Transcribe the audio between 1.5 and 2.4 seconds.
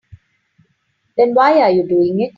are you doing it?